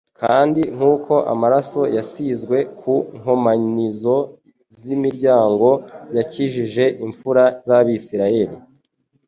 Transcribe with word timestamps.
Kandi 0.19 0.61
nk'uko 0.75 1.13
amaraso 1.33 1.81
yasizwe 1.97 2.57
ku 2.79 2.93
nkomanizo 3.17 4.17
z'imiryango 4.79 5.69
yakijije 6.15 6.85
imfura 7.05 7.43
z'Abisiraeli, 7.67 8.57